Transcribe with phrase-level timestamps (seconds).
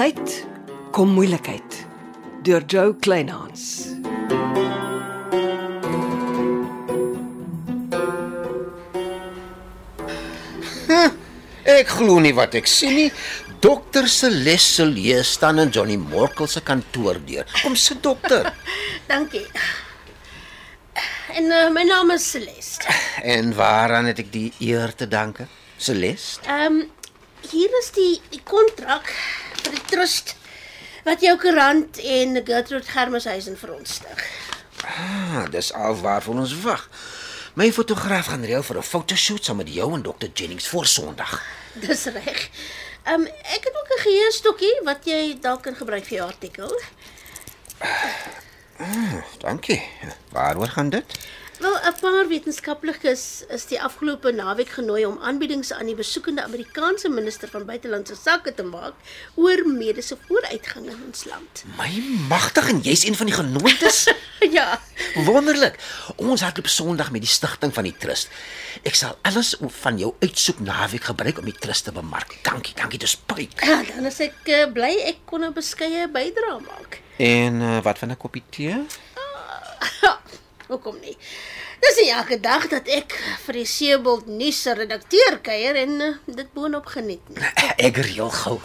[0.00, 0.30] tyd
[0.96, 1.74] kom moeilikheid
[2.46, 3.64] deur Joe Kleinhans.
[11.68, 13.10] Ek glo nie wat ek sien nie.
[13.60, 17.44] Dokter Celeste Lee staan in Johnny Morkel se kantoor deur.
[17.60, 18.48] Kom sit dokter.
[19.10, 19.44] Dankie.
[21.36, 22.88] En uh, my naam is Celeste.
[23.20, 25.50] En waaraan het ek die eer te danke?
[25.76, 26.48] Celeste?
[26.48, 26.82] Ehm um,
[27.50, 29.12] hier is die die kontrak
[29.64, 30.34] vir die trust
[31.04, 34.26] wat jou koerant en Gertrude Germeshuisen vir ons stig.
[34.84, 36.88] Ah, dis al waarvoor ons wag.
[37.54, 41.42] My fotograaf gaan reël vir 'n fotoshoot saam met jou en Dr Jennings voor Sondag.
[41.74, 42.50] Dis reg.
[43.04, 46.80] Ehm um, ek het ook 'n geheerstokkie wat jy dalk kan gebruik vir jou artikel.
[49.38, 49.82] Dankie.
[50.30, 51.04] Waaroor gaan dit?
[51.80, 57.48] 'n paar wetenskaplikes is die afgelope naweek genooi om aanbiedings aan die besoekende Amerikaanse minister
[57.48, 58.94] van buitelandse sake te maak
[59.34, 61.64] oor mediese vooruitgang in ons land.
[61.78, 64.08] My magtig en jy's een van die genooides.
[64.58, 64.80] ja,
[65.14, 65.78] Wonderlik.
[66.16, 68.28] Ons hardloop Sondag met die stigting van die trust.
[68.86, 72.36] Ek sal alles van jou uitsoek naweek gebruik om die trust te bemark.
[72.46, 73.56] Dankie, dankie, dis pyp.
[73.64, 77.00] ja, dan is ek uh, bly ek kon 'n beskeie bydrae maak.
[77.18, 78.76] En uh, wat van 'n koppie tee?
[80.70, 81.16] Hoekom nie?
[81.80, 83.14] Dis nie elke dag dat ek
[83.46, 87.40] vir die Seebold nuus se redakteur kuier en uh, dit boonop geniet nie.
[87.88, 88.60] Ek reël gou.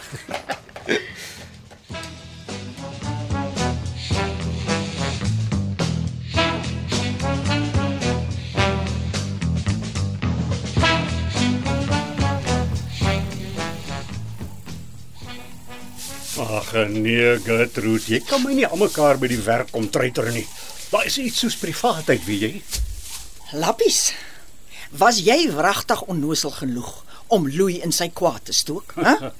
[16.36, 20.44] Ag nee, Gertrude, jy kan my nie almekaar by die werk kom treiter nie.
[20.92, 22.52] Daar is iets soos privaatheid, weet jy.
[23.52, 24.10] Lappies.
[24.90, 29.14] Was jy wragtig onnosel genoeg om Louis in sy kwaad te stook, hè?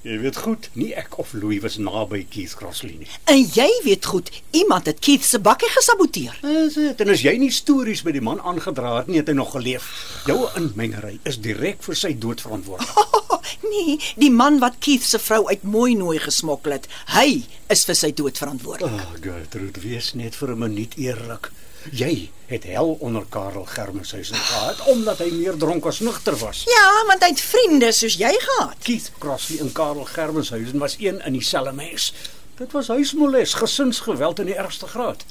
[0.00, 3.08] Jy weet goed, nie ek of Louis was naby Keith Crossley nie.
[3.28, 6.38] En jy weet goed, iemand het Keith se bakkie gesaboteer.
[6.40, 7.04] Is dit?
[7.04, 9.90] En as jy nie stories by die man aangedra het nie, het hy nog geleef.
[10.24, 13.12] Jou inmengery is direk vir sy dood verantwoordelik.
[13.62, 17.98] nee, die man wat Keith se vrou uit mooi nooi gesmokkel het, hy is vir
[17.98, 19.00] sy dood verantwoordelik.
[19.00, 21.50] Ag, oh, Gertrude, wees net vir 'n minuut eerlik.
[21.90, 26.64] Jy het hel onder Karel Germeshuisen gehad omdat hy meer dronk as nugter was.
[26.68, 28.76] Ja, want hy het vriende soos jy gehad.
[28.82, 32.12] Keith Crossley en Karel Germeshuisen was een in dieselfde mens.
[32.58, 35.24] Dit was huismoles, gesinsgeweld in die ergste graad.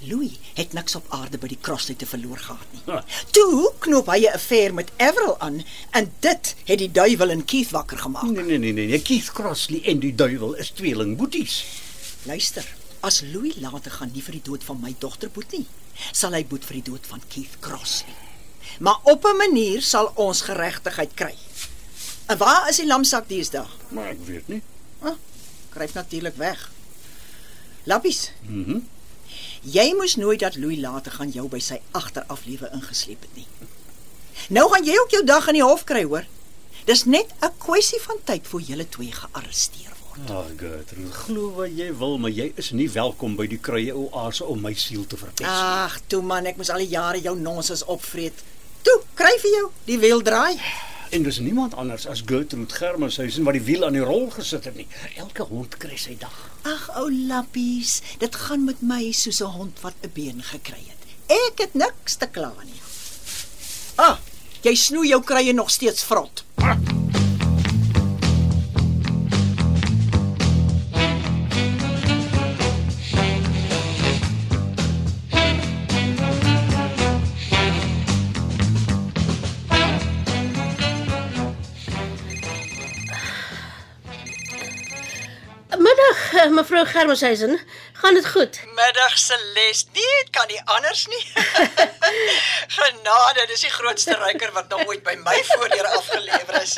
[0.00, 2.82] Louis het niks op aarde by die Crossley te verloor gehad nie.
[2.86, 3.04] Ha.
[3.30, 7.70] Toe knoop hy 'n affair met Everal aan en dit het die duiwel in Keith
[7.70, 8.22] wakker gemaak.
[8.22, 9.02] Nee nee nee nee, nee.
[9.02, 11.64] Keith Crossley en die duiwel is tweelingboeties.
[12.22, 12.64] Luister,
[13.00, 15.66] as Louis later gaan nie vir die dood van my dogter boet nie,
[16.12, 18.14] sal hy boet vir die dood van Keith Crossley.
[18.78, 21.34] Maar op 'n manier sal ons geregtigheid kry.
[22.26, 23.66] En waar is die lamsak deesdae?
[23.88, 24.62] Maar ek weet nie.
[25.00, 25.14] Ah,
[25.70, 26.70] kryp natuurlik weg.
[27.84, 28.30] Lappies.
[28.42, 28.70] Mhm.
[28.70, 28.94] Mm
[29.66, 33.46] jy moes nooit dat Louis later gaan jou by sy agteraflewe ingesleep het nie.
[34.54, 36.26] Nou gaan jy ook jou dag in die hof kry, hoor.
[36.86, 40.30] Dis net 'n kwessie van tyd voor julle twee gearresteer word.
[40.30, 44.44] Ag, Gertrude, glo wat jy wil, maar jy is nie welkom by die kruie oase
[44.44, 45.40] om my siel te verpes.
[45.46, 45.48] nie.
[45.48, 48.32] Ag, toe man, ek moes al die jare jou nonsens opvreet.
[48.82, 50.60] Toe, kry vir jou, die wiel draai.
[51.10, 54.76] En dis niemand anders as Gertrude Germeshuisen wat die wiel aan die rol gesit het
[54.76, 54.86] nie.
[55.16, 56.34] Elke hond kry sy dag.
[56.66, 61.02] Ag, ou lappies, dit gaan met my soos 'n hond wat 'n been gekry het.
[61.26, 62.80] Ek het niks te kla nie.
[63.96, 64.18] Ah,
[64.62, 66.45] jy snoei jou krye nog steeds vrot.
[86.16, 87.60] Middag, eh, mevrou Germeshuisen.
[87.92, 88.60] Gaan dit goed?
[88.74, 89.88] Middag Celeste.
[89.92, 91.26] Nee, dit kan nie anders nie.
[92.76, 96.76] Genade, dis die grootste ruiker wat nog ooit by my voordeur afgelewer is.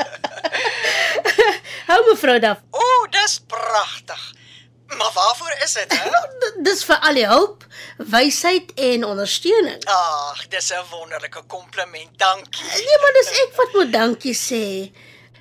[1.91, 2.59] Hou mevrou Daf.
[2.71, 4.35] O, oh, dis pragtig.
[4.87, 6.11] Maar waarvoor is dit, hè?
[6.69, 7.65] Dis vir al die hulp,
[7.97, 9.85] wysheid en ondersteuning.
[9.85, 12.19] Ag, dis 'n wonderlike kompliment.
[12.19, 12.65] Dankie.
[12.65, 14.65] Nee, maar dis ek wat moet dankie sê.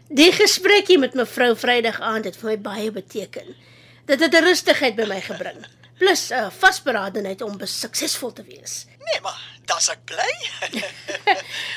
[0.10, 3.56] Die gesprekkie met mevrou Vrydag aand het vir my baie beteken.
[4.08, 5.66] Dit het 'n rustigheid by my gebring,
[5.98, 8.86] plus 'n vasberadenheid om suksesvol te wees.
[9.04, 10.34] Nee, maar dan's ek bly.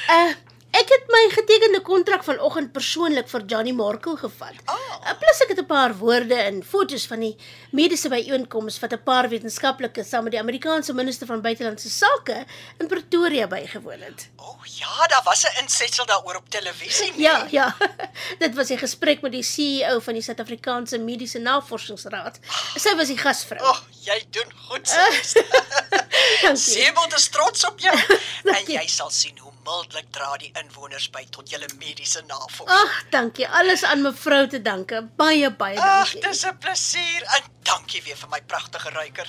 [0.09, 0.31] Uh
[0.71, 4.59] ek het my getekende kontrak vanoggend persoonlik vir Johnny Marco gevat.
[4.71, 5.15] Oh.
[5.21, 7.37] Plus ek het 'n paar woorde en foto's van die
[7.73, 12.45] mediese byeenkoms wat 'n paar wetenskaplikes saam met die Amerikaanse minister van buitelandse sake
[12.79, 14.29] in Pretoria bygewoon het.
[14.37, 17.13] O oh, ja, daar was 'n insetsel daaroor op televisie.
[17.13, 17.21] Nee?
[17.21, 17.77] Ja, ja.
[18.39, 22.39] Dit was 'n gesprek met die CEO van die Suid-Afrikaanse Mediese Navorsingsraad.
[22.77, 23.63] Sy was die gasvrou.
[23.69, 24.88] Oh, jy doen goed.
[26.43, 26.56] Dankie.
[26.56, 27.94] Seebond is trots op jou
[28.56, 32.70] en jy sal sien hoe mildelik dra die inwoners by tot julle mediese navorsing.
[32.76, 33.47] Ag, dankie.
[33.49, 35.02] Alles aan mevrou te danke.
[35.20, 36.23] Baie baie Ag, dankie.
[36.29, 39.29] dis 'n plesier en dankie weer vir my pragtige ruiker.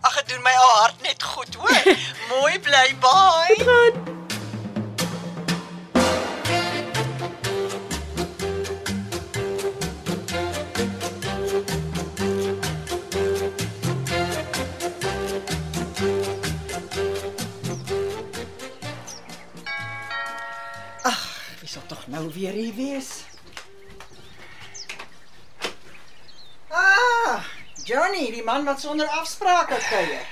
[0.00, 1.96] Ag, dit doen my al hart net goed, hoor.
[2.32, 3.56] Mooi bly, bye.
[3.60, 4.15] Ag,
[22.26, 23.10] nou weer hier wees?
[26.70, 27.44] Ah,
[27.86, 30.24] Johnny, die man wat sonder afsprake kuier.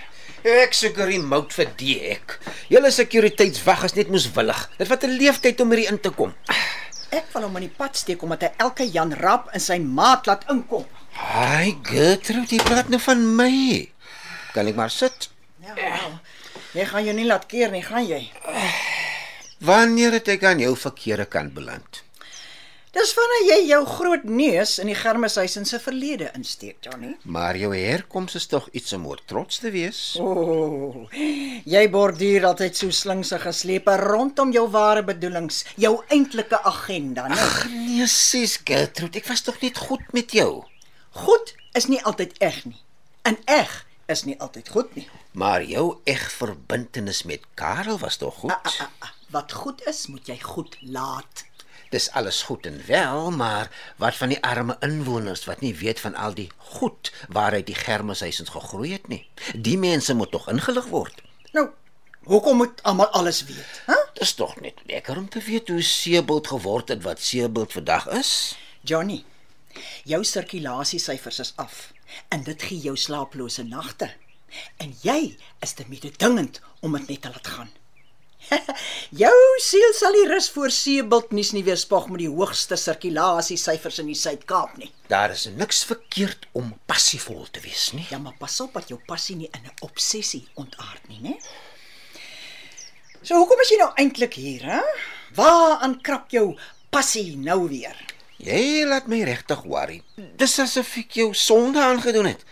[0.45, 2.39] Ek soek 'n remote vir die hek.
[2.69, 4.71] Julle sekuriteitswag is net moeswillig.
[4.79, 6.35] Dit vat 'n leeftyd om hierdie in te kom.
[7.11, 10.27] Ek wil hom in die pad steek omdat hy elke Jan Rap in sy maat
[10.27, 10.85] laat inkom.
[11.13, 13.89] Haai, Gertrude, jy praat nou van my.
[14.53, 15.31] Kan ek maar sit?
[15.63, 16.19] Ja, wel.
[16.73, 18.31] Jy gaan jou nie laat keer nie, gaan jy?
[19.65, 22.03] Wanneer het ek aan jou verkeerde kant beland?
[22.95, 27.15] Dis wanneer jy jou groot neus in die Germishuisen se verlede insteek, Johnny.
[27.25, 30.03] Maar jou herkoms is tog iets om oor trots te wees.
[30.21, 31.17] O, oh,
[31.65, 37.41] jy borduur altyd so slinkse geslepe rondom jou ware bedoelings, jou eintlike agenda, né?
[37.41, 40.61] Ag nee, sis Gertrude, ek was tog net goed met jou.
[41.25, 42.81] Goed is nie altyd eg nie.
[43.25, 43.81] En eg
[44.13, 45.09] is nie altyd goed nie.
[45.33, 48.53] Maar jou egverbintenis met Karel was tog goed.
[48.53, 51.45] Ah, ah, ah, wat goed is, moet jy goed laat.
[51.91, 56.15] Dis alles goed en wel, maar wat van die arme inwoners wat nie weet van
[56.15, 59.29] al die goed waaruit die germishuisens gegroei het nie?
[59.55, 61.23] Die mense moet tog ingelig word.
[61.53, 61.69] Nou,
[62.25, 63.83] hoekom moet almal alles weet?
[63.87, 63.99] Hæ?
[64.19, 68.57] Dis tog net lekker om te weet hoe Seebult geword het wat Seebult vandag is.
[68.81, 69.25] Johnny,
[70.05, 71.93] jou sirkulasiesyfers is af
[72.29, 74.11] en dit gee jou slaaplose nagte.
[74.77, 77.71] En jy is te mededingend om dit net te laat gaan.
[79.25, 84.01] jou siel sal nie rus voor Seebult nuus nie weer spog met die hoogste sirkulasiesyfers
[84.03, 84.91] in die Suid-Kaap nie.
[85.11, 88.07] Daar is niks verkeerd om passievol te wees nie.
[88.11, 91.37] Ja, maar pas op dat jou passie nie in 'n obsessie ontaard nie, né?
[93.23, 94.81] So hoekom is jy nou eintlik hier, hè?
[95.35, 96.59] Waaraan krap jou
[96.91, 97.97] passie nou weer?
[98.37, 100.03] Jy laat my regtig worry.
[100.37, 102.45] Dis asof ek jou sonde aangedoen het.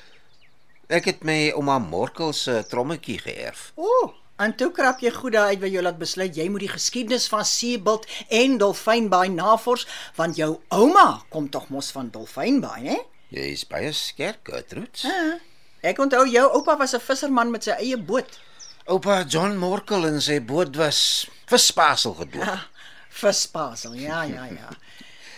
[0.89, 3.73] Ek het my ouma Morkel se trommetjie geërf.
[3.77, 6.73] O, oh, en toe krap jy goed daaruit wat jy laat besluit jy moet die
[6.73, 9.87] geskiedenis van Seebult en Dolfynbaai navors,
[10.19, 12.99] want jou ouma kom tog mos van Dolfynbaai, né?
[13.33, 15.07] Jy's baie skerp, Gertrude.
[15.07, 15.39] Ja.
[15.83, 18.39] Ek onthou jou oupa was 'n visserman met sy eie boot.
[18.87, 22.45] Oupa John Morkel en sy boot was vispasel gedoop.
[22.45, 22.61] Ja,
[23.09, 23.95] vispasel.
[23.95, 24.69] Ja, ja, ja.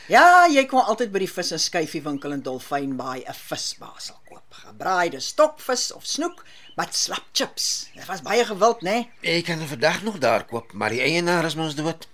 [0.07, 4.17] Ja, jy kon altyd by die vis en skyfie winkel in Dolfynbaai 'n visbasel.
[4.63, 6.45] Gebraaide stokvis of snoek
[6.77, 7.91] met slap chips.
[7.95, 8.97] Dit was baie gewild, né?
[9.21, 9.39] Nee?
[9.39, 12.09] Ek kan hom vandag nog daar koop, maar die eienaar is mos dood.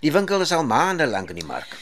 [0.00, 1.76] Die winkel is al maande lank in die mark.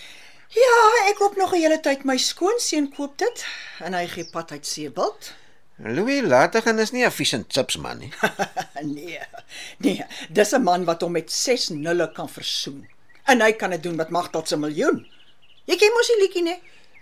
[0.52, 3.44] Ja, ek koop nog 'n hele tyd my skoonseun koop dit
[3.80, 5.32] en hy gee pad uit Seebult.
[5.76, 8.12] Louis Latigan is nie 'n and chips man nie.
[8.96, 9.20] nee.
[9.78, 12.88] Nee, dis 'n man wat hom met 6 nulle kan versoen.
[13.24, 15.06] En hy kan dit doen met magtot se miljoen.
[15.64, 16.56] Jy ken mos die liedjie, né?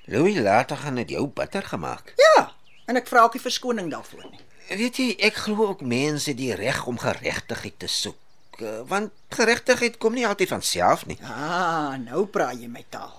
[0.05, 2.13] Louis Latigan het jou bitter gemaak.
[2.17, 2.53] Ja,
[2.91, 4.43] en ek vra ook nie verskoning daarvoor nie.
[4.71, 9.15] Weet jy, ek glo ook mense het die reg om geregtigheid te soek, eh, want
[9.35, 11.19] geregtigheid kom nie altyd van self nie.
[11.23, 13.17] Ah, nou praat jy my taal.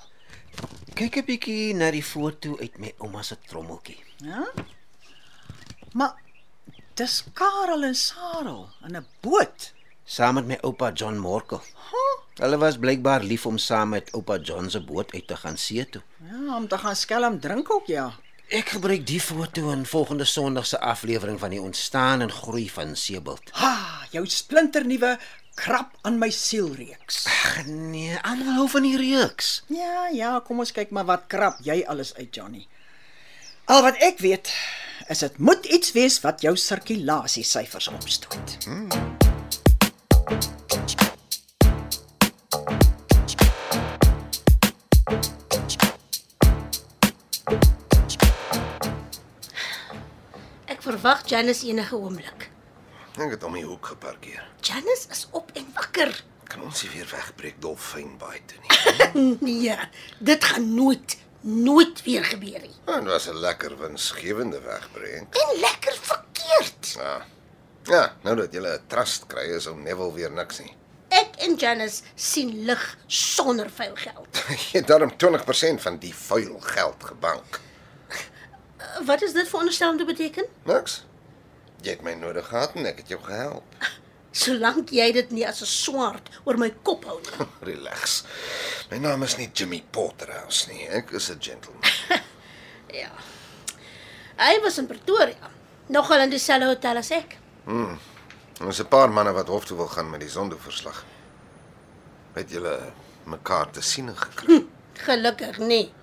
[0.95, 3.99] Kyk 'n bietjie na die foto uit my ouma se trommeltjie.
[4.17, 4.45] Ja?
[5.93, 6.15] Maar
[6.95, 9.73] dis Karel en Sarel in 'n boot.
[10.05, 11.61] Saam met my oupa John Morkel.
[12.35, 15.89] Hulle was blykbaar lief om saam met oupa John se boot uit te gaan see
[15.89, 16.01] toe.
[16.17, 18.13] Ja, om te gaan skelm drink ook ja.
[18.51, 22.97] Ek gebruik die foto in volgende Sondag se aflewering van die ontstaan en groei van
[22.99, 23.47] Seebult.
[23.55, 25.13] Ha, jou splinternuwe
[25.55, 27.21] krap aan my siel reeks.
[27.31, 29.61] Ag nee, almal hou van die reeks.
[29.71, 32.65] Ja, ja, kom ons kyk maar wat krap jy alles uit Johnny.
[33.71, 34.51] Al wat ek weet
[35.07, 38.57] is dit moet iets wees wat jou sirkulasiesyfers opstoot.
[38.67, 38.91] Hmm.
[50.91, 52.49] Verwag Janice enige oomblik.
[53.19, 54.43] Ek het hom hier hoek geparkeer.
[54.63, 56.11] Janice is op en wakker.
[56.51, 59.37] Kan ons nie weer wegbreek Dolfynbaai toe nie.
[59.47, 59.75] Nee,
[60.19, 62.75] dit gaan nooit nooit weer gebeur nie.
[62.85, 65.33] Nou, Dit was 'n lekker winsgewende wegbreek.
[65.35, 66.91] En lekker verkeerd.
[66.97, 67.25] Ja.
[67.83, 70.75] Ja, nou dat jy 'n trust kry is om Neville weer niks nie.
[71.09, 74.43] Ek en Janice sien lig sonder vuil geld.
[74.71, 77.59] Jy het daarom 20% van die vuil geld gebank.
[79.05, 80.45] Wat is dit veronderstel om te beteken?
[80.63, 81.05] Niks.
[81.81, 83.63] Jy het my nodig gehad en ek het jou gehelp.
[84.31, 87.47] Solank jy dit nie as 'n swaard oor my kop hou nie.
[87.71, 88.23] Relax.
[88.91, 90.87] My naam is nie Jimmy Potterhouse nie.
[90.87, 91.81] Ek is 'n gentleman.
[92.91, 93.07] Ja.
[94.35, 95.49] Hy was in Pretoria,
[95.87, 97.37] nogal in dieselfde hotel as ek.
[98.61, 101.05] Ons 'n paar manne wat hof toe wil gaan met die sondeverslag.
[102.33, 102.91] Het julle
[103.23, 104.65] mekaar te sien gekry?
[104.93, 105.93] Gelukkig nie.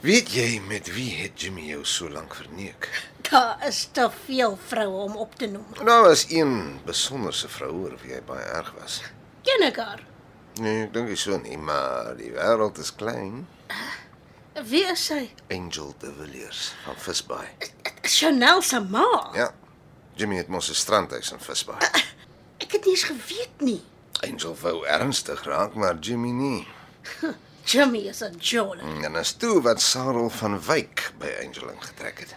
[0.00, 2.86] Weet jy met wie het Jimmy jou so lank verneek?
[3.28, 5.66] Daar is te veel vroue om op te noem.
[5.84, 9.02] Daar was een besonderse vrou oor wie hy baie erg was.
[9.44, 10.00] Ken ek haar?
[10.56, 13.44] Nee, ek dink nie so nie, maar die wêreld is klein.
[14.72, 15.26] Wie is sy?
[15.52, 17.46] Angel de Villiers van Visbaai.
[18.02, 19.06] Chanel se ma.
[19.36, 19.50] Ja.
[20.16, 21.84] Jimmy het mos 'n strandhuis in Visbaai.
[22.64, 23.82] Ek het nie eens geweet nie.
[24.24, 26.66] Angel wou ernstig raak, maar Jimmy nie.
[27.70, 28.80] Jimmy is 'n jole.
[29.04, 32.34] En as toe wat Sarel van Wyk by Angel ingetrek het.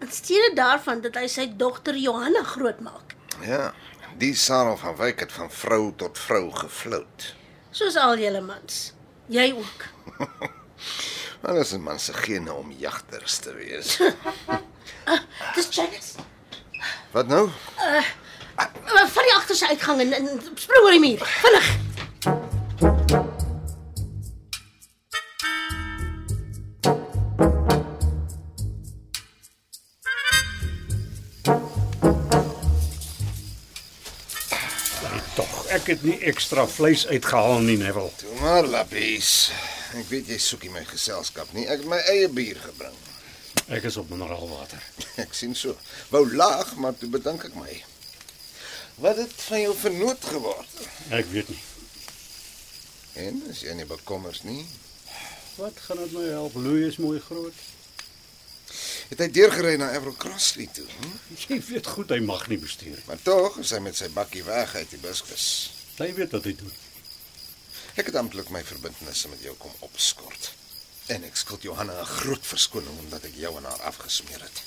[0.00, 3.72] In steede daarvan dat hy sy dogter Johanna grootmaak, Ja,
[4.18, 7.34] die Sarel van Wyk het van vrou tot vrou gefloat.
[7.70, 8.92] soos al julle mans.
[9.26, 9.84] Jy ook.
[11.40, 13.96] Maar dis 'n man se gene om jagters te wees.
[15.54, 16.18] Dis Janice.
[17.10, 17.48] Wat nou?
[18.86, 21.24] Van die agterste uitgang en, en spring oor die muur.
[21.26, 21.76] Vinnig.
[35.90, 38.12] Ek het nie ekstra vleis uitgehaal nie, Neville.
[38.20, 39.50] Toe maar lappies.
[39.98, 41.64] Ek weet jy soek nie my geselskap nie.
[41.66, 42.94] Ek het my eie bier gebring.
[43.74, 44.84] Ek is op mineraalwater.
[45.24, 45.74] Ek sien so.
[46.12, 47.72] Wou lag, maar toe bedink ek my.
[49.02, 50.76] Wat het van jou vernoot geword?
[51.18, 51.58] Ek weet nie.
[53.24, 54.62] En is jy nie bekommerd nie?
[55.56, 56.54] Wat gaan dit my help?
[56.54, 57.66] Louis is mooi groot.
[59.10, 60.86] Het hy deurgery na Everett Crossley toe?
[61.00, 61.18] Hm?
[61.48, 63.02] Jy weet goed hy mag nie bestuur.
[63.10, 65.50] Maar tog is hy met sy bakkie weg uit die buskus.
[66.00, 66.76] Hy weet wat hy doen.
[68.00, 70.52] Ek het amptelik my verbintenisse met jou kom opskort.
[71.12, 74.62] En ek skuld Johanna 'n groot verskoning omdat ek jou en haar afgesmeer het.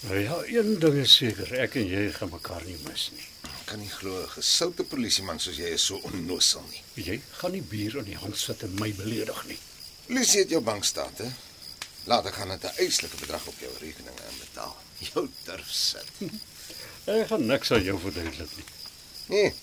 [0.00, 3.26] Nou ja, een ding is seker, ek en jy gaan mekaar nie mis nie.
[3.42, 7.04] Ek kan nie glo 'n gesoute polisieman soos jy is so onnosel nie.
[7.04, 9.58] Jy gaan nie bier in die hand sit en my beledig nie.
[10.06, 11.32] Lucy het jou bankstate.
[12.04, 14.76] Later gaan dit 'n eislike bedrag op jou rekeninge inbetaal.
[15.12, 16.06] Jou durf sit.
[17.04, 18.64] Ek gaan niks aan jou verduidelik nie.
[19.26, 19.54] Nee.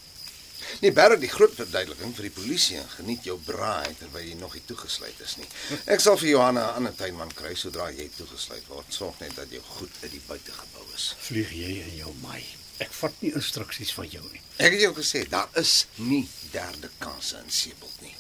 [0.80, 4.54] Nee, bære die groot verduideliking vir die polisie en geniet jou braai terwyl jy nog
[4.56, 5.48] nie toegesluit is nie.
[5.92, 8.94] Ek sal vir Johanna 'n ander tuinman kry sodra jy toegesluit word.
[8.94, 11.14] Sorg net dat jy goed in die buitegebou is.
[11.28, 12.44] Vlieg jy in jou my.
[12.80, 14.42] Ek vat nie instruksies van jou nie.
[14.58, 18.16] Ek het jou gesê daar is nie derde kansse in Seebald nie.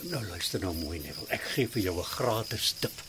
[0.00, 3.02] Nou luister nou mooi Neville, ek gee vir jou 'n gratis tip.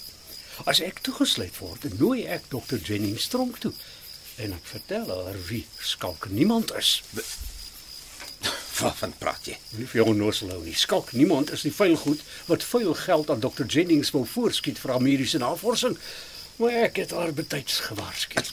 [0.66, 2.78] As ek toegesluit word, nooi ek Dr.
[2.78, 3.74] Jennings tronk toe
[4.40, 7.00] en ek vertel haar wie skalk niemand is.
[8.80, 9.58] Waarvan praat jy?
[9.76, 10.76] Nie vir jou nosel nie.
[10.78, 13.66] Skalk niemand is die vuil goed wat vuil geld aan Dr.
[13.68, 15.98] Jennings wil voorskiet vir haar mediese navorsing.
[16.60, 18.44] Maar ek het haar betyds gewaarsku.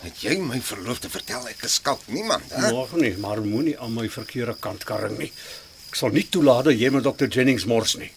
[0.00, 2.70] Het jy my verloofde vertel ek geskalk niemand, hè?
[2.72, 5.32] Nog nie, maar moenie aan my verkeerde kant karring nie.
[5.90, 7.28] Ek sal nie toelaat dat jy met Dr.
[7.28, 8.12] Jennings mors nie.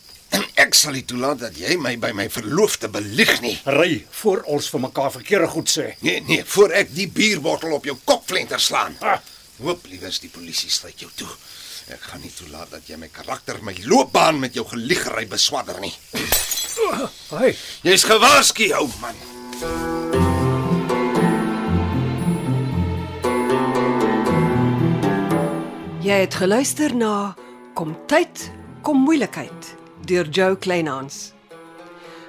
[0.74, 3.54] Ek sal nie toelaat dat jy my by my verloofde belieg nie.
[3.70, 5.84] Ry voor ons vir mekaar verkeerde goed sê.
[6.02, 8.96] Nee, nee, voor ek die bierbottel op jou kopflenter slaan.
[9.06, 9.20] Ah.
[9.60, 11.30] Hoop liewers die polisie sluit jou toe.
[11.94, 15.94] Ek gaan nie toelaat dat jy my karakter, my loopbaan met jou geliegery beswadder nie.
[17.30, 17.54] Hey,
[17.86, 19.22] Jy's gewaarsku, ou man.
[26.02, 27.14] Jy het geluister na
[27.78, 28.50] Kom tyd,
[28.82, 29.74] kom moeilikheid
[30.06, 31.34] deur Jo Kleinhans.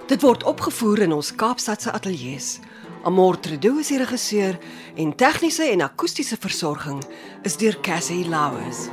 [0.06, 2.60] Dit word opgevoer in ons Kaapstadse ateljee se.
[3.04, 4.56] Amor Tredo is die regisseur
[4.96, 7.02] en tegniese en akoestiese versorging
[7.44, 8.88] is deur Cassie Louws.